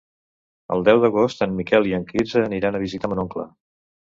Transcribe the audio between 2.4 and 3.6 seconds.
aniran a visitar mon oncle.